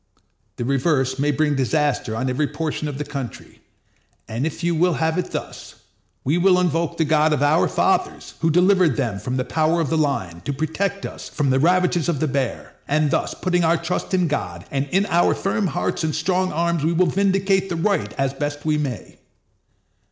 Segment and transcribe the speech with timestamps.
[0.55, 3.61] The reverse may bring disaster on every portion of the country;
[4.27, 5.75] and if you will have it thus,
[6.23, 9.91] we will invoke the God of our fathers, who delivered them from the power of
[9.91, 13.77] the lion, to protect us from the ravages of the bear; and thus, putting our
[13.77, 17.75] trust in God, and in our firm hearts and strong arms, we will vindicate the
[17.75, 19.19] right as best we may.